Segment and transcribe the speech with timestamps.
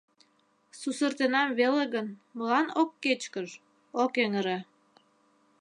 [0.79, 3.49] Сусыртенам веле гын, молан ок кечкыж,
[4.03, 4.57] ок эҥыре?..